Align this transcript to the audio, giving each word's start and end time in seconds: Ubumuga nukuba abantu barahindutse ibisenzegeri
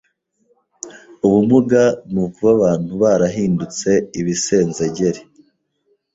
Ubumuga 1.25 1.83
nukuba 2.11 2.49
abantu 2.57 2.91
barahindutse 3.03 3.91
ibisenzegeri 4.19 5.21